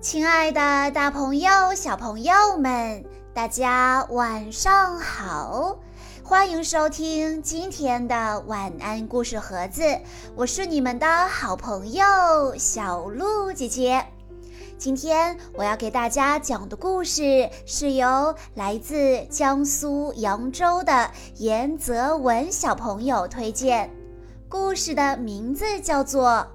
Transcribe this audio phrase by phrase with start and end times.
[0.00, 3.04] 亲爱的，大朋友、小朋友们，
[3.34, 5.78] 大家晚上好！
[6.24, 9.82] 欢迎收听今天的晚安故事盒子，
[10.34, 12.02] 我是你们的好朋友
[12.56, 14.02] 小鹿姐姐。
[14.78, 23.90] 今天我要给大家讲的故事是由来自江苏扬州的严泽文小朋友推荐，
[24.48, 26.46] 故事的名字叫做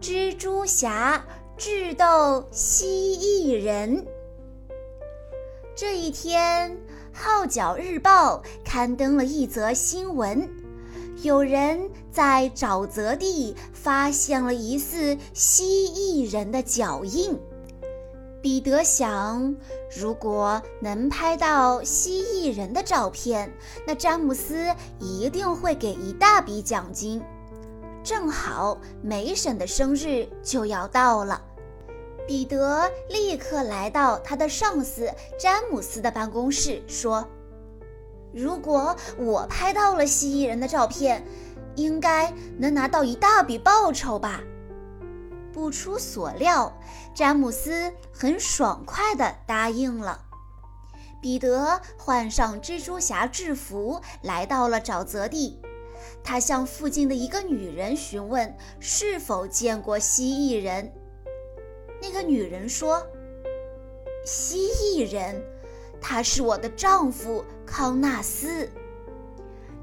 [0.04, 1.16] 《蜘蛛侠》。
[1.58, 4.06] 智斗蜥蜴人。
[5.74, 6.70] 这一天，
[7.12, 10.48] 《号角日报》刊登了一则新闻：
[11.20, 17.36] 有人在沼泽地发现了疑似蜥蜴人的脚印。
[18.40, 19.56] 彼得想，
[19.98, 23.52] 如果能拍到蜥蜴人的照片，
[23.84, 27.20] 那詹姆斯一定会给一大笔奖金。
[28.04, 31.42] 正好梅婶的生日就要到了。
[32.28, 37.26] 彼得立刻来到他的上司詹姆斯的办公室，说
[38.34, 41.24] ：“如果我拍到了蜥蜴人的照片，
[41.74, 44.42] 应该能拿到一大笔报酬吧？”
[45.54, 46.78] 不出所料，
[47.14, 50.20] 詹姆斯很爽快地答应了。
[51.22, 55.58] 彼得换上蜘蛛侠制服，来到了沼泽地。
[56.22, 60.92] 他向附近的一个女人询问是否见过蜥蜴人。
[62.00, 63.04] 那个女人说
[64.24, 65.42] ：“蜥蜴人，
[66.00, 68.68] 他是我的丈夫康纳斯。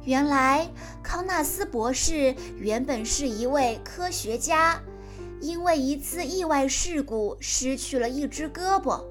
[0.03, 0.71] 原来，
[1.03, 4.81] 康纳斯博士原本是一位科学家，
[5.41, 9.03] 因为一次意外事故失去了一只胳膊。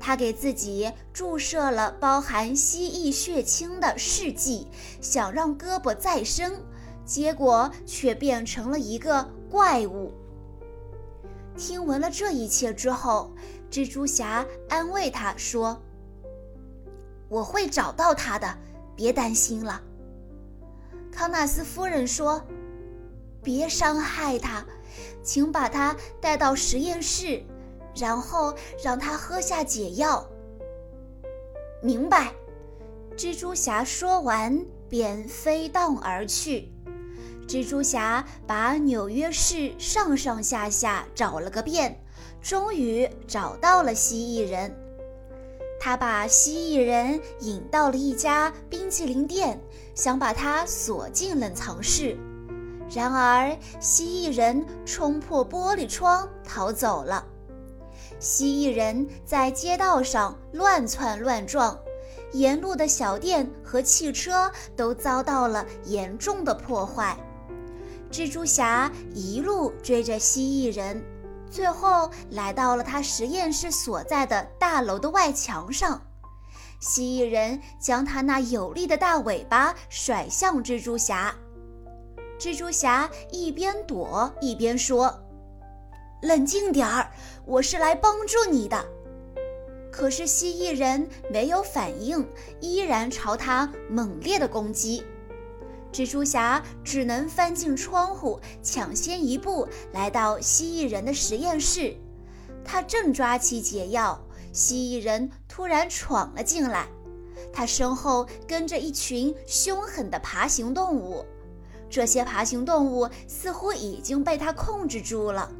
[0.00, 4.66] 他给自己注射了包含蜥蜴血清的试剂，
[5.00, 6.52] 想让胳膊再生，
[7.06, 10.12] 结果却变成了一个怪物。”
[11.56, 13.30] 听闻了这一切之后，
[13.70, 15.80] 蜘蛛侠安慰他说
[17.28, 18.58] ：“我会找到他的，
[18.96, 19.80] 别担心了。”
[21.12, 22.42] 康纳斯夫人说
[23.42, 24.64] ：“别伤害他，
[25.22, 27.42] 请把他带到实验室，
[27.94, 30.26] 然后让他喝下解药。”
[31.82, 32.32] 明白。
[33.14, 36.72] 蜘蛛侠说完，便飞荡而去。
[37.46, 42.02] 蜘蛛侠把纽约市上上下下找了个遍，
[42.40, 44.74] 终于找到了蜥蜴人。
[45.78, 49.60] 他把蜥蜴人引到了一家冰淇淋店，
[49.94, 52.16] 想把他锁进冷藏室。
[52.94, 57.26] 然而，蜥蜴人冲破玻璃窗逃走了。
[58.20, 61.76] 蜥蜴人在街道上乱窜乱撞，
[62.32, 67.18] 沿路的小店和汽车都遭到了严重的破坏。
[68.12, 71.02] 蜘蛛侠一路追着蜥蜴人，
[71.50, 75.98] 最后来到了他实验室所在的大楼的外墙上。
[76.78, 81.34] 蜥蜴人将他那有力的大尾巴甩向蜘蛛侠，
[82.38, 85.18] 蜘蛛侠一边躲一边说
[86.20, 87.10] ：“冷静点儿，
[87.46, 88.84] 我是来帮助你的。”
[89.90, 92.28] 可是蜥蜴人没有反应，
[92.60, 95.02] 依然朝他猛烈的攻击。
[95.92, 101.94] 蜘蛛侠只能翻进窗户，抢先一步来到蜥蜴人的实验室。
[102.64, 104.18] 他正抓起解药，
[104.52, 106.88] 蜥蜴人突然闯了进来。
[107.52, 111.24] 他身后跟着一群凶狠的爬行动物，
[111.90, 115.52] 这些爬行动物似乎已经被他控制住了。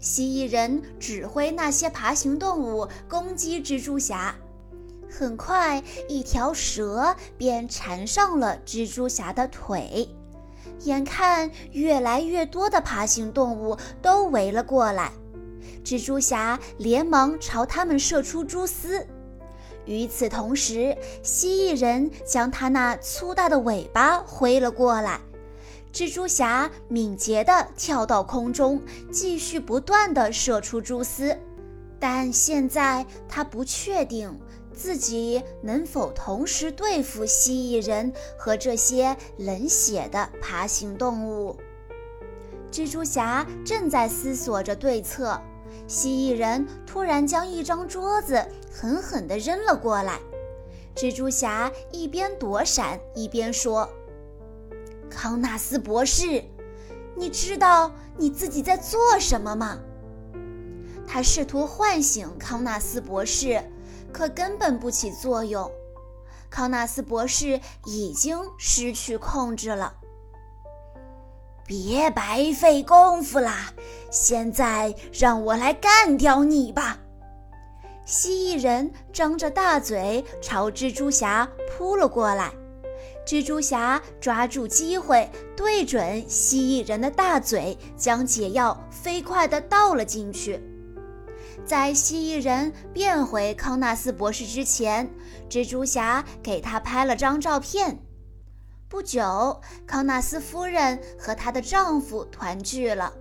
[0.00, 4.34] 蜥蜴人指挥那些爬行动物攻击蜘蛛侠。
[5.14, 10.08] 很快，一条蛇便缠上了蜘蛛侠的腿。
[10.80, 15.12] 眼看越来越多的爬行动物都围了过来，
[15.84, 19.06] 蜘蛛侠连忙朝他们射出蛛丝。
[19.84, 25.20] 与此同时，蜥蜴人将他那粗大的尾巴挥了过来。
[25.92, 28.80] 蜘蛛侠敏捷地跳到空中，
[29.12, 31.36] 继续不断地射出蛛丝。
[32.02, 34.36] 但现在他不确定。
[34.74, 41.56] 自己能否同时对付蜥蜴人和这些冷血的爬行动物？
[42.72, 45.40] 蜘蛛侠正在思索着对策，
[45.86, 50.18] 蜥蜴人突然将一张桌子狠狠地扔了过来。
[50.96, 53.88] 蜘蛛侠一边躲闪一边说
[55.08, 56.42] ：“康纳斯博士，
[57.14, 59.78] 你知道你自己在做什么吗？”
[61.06, 63.62] 他试图唤醒康纳斯博士。
[64.12, 65.70] 可根本不起作用，
[66.50, 69.94] 康纳斯博士已经失去控制了。
[71.64, 73.72] 别白费功夫啦！
[74.10, 76.98] 现在让我来干掉你吧！
[78.04, 82.52] 蜥蜴人张着大嘴朝蜘蛛侠扑了过来，
[83.26, 90.62] 蜘蛛侠抓住机会，对准蜥蜴人的大嘴，将解药飞快地倒了进去。
[91.64, 95.08] 在蜥蜴人变回康纳斯博士之前，
[95.48, 97.98] 蜘蛛侠给他拍了张照片。
[98.88, 103.12] 不久，康纳斯夫人和她的丈夫团聚了，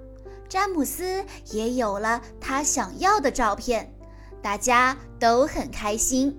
[0.50, 3.94] 詹姆斯也有了他想要的照片，
[4.42, 6.38] 大家都很开心。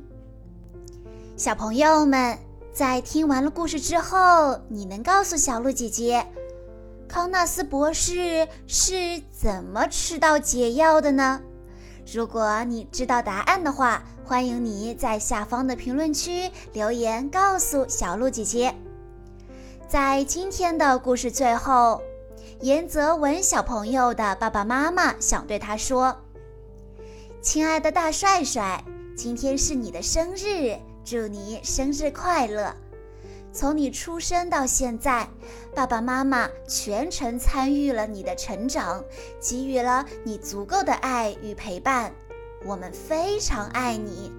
[1.37, 2.39] 小朋友们，
[2.75, 6.27] 在听完了故事之后，你能告诉小鹿姐姐，
[7.09, 11.41] 康纳斯博士是怎么吃到解药的呢？
[12.11, 18.75] 如果你知道答案的话，欢迎你在下方的评论区留言告诉小鹿姐姐。
[19.89, 22.01] 在今天的故事最后，
[22.61, 26.17] 严泽文小朋友的爸爸妈妈想对他说
[27.43, 28.83] ：“亲爱的大帅帅，
[29.17, 32.75] 今天是你的生日，祝你生日快乐！
[33.53, 35.29] 从你出生到现在，
[35.75, 39.05] 爸爸妈妈全程参与了你的成长，
[39.41, 42.13] 给予了你足够的爱与陪伴，
[42.65, 44.33] 我们非常爱你。”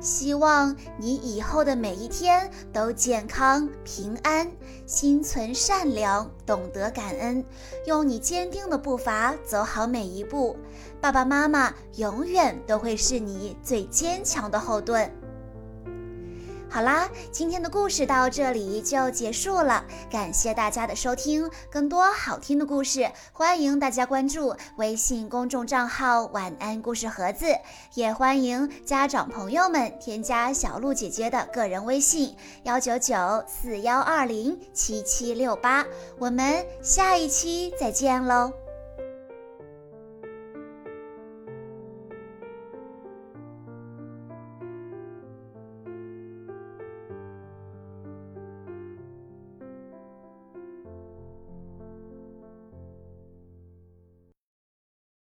[0.00, 4.50] 希望你以后的每一天都健康平安，
[4.84, 7.42] 心存善良，懂得感恩，
[7.86, 10.58] 用你坚定的步伐走好每一步。
[11.00, 15.10] 爸爸妈妈永远都会是你最坚强的后盾。
[16.74, 21.48] 好啦，今天的故事到这里就结束了，感谢大家的收听。
[21.70, 27.46] 更多好听的故事，欢迎大家关注微信公众账号“晚安故事盒子”，
[27.94, 32.34] 也欢迎家长朋友们添加小鹿姐姐的个人微信：
[32.64, 33.14] 幺九九
[33.46, 35.86] 四幺二零七七六八。
[36.18, 38.63] 我们下一期再见喽！